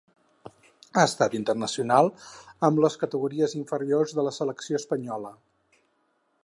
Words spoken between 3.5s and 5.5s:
inferiors de la selecció espanyola.